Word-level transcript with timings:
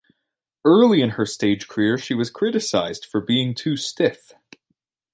Early 0.65 1.03
in 1.03 1.11
her 1.11 1.27
stage 1.27 1.67
career, 1.67 1.95
she 1.99 2.15
was 2.15 2.31
criticised 2.31 3.05
for 3.05 3.21
being 3.21 3.53
too 3.53 3.77
stiff. 3.77 4.33